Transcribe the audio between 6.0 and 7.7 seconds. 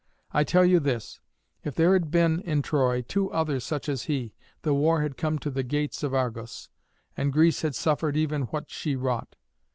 of Argos, and Greece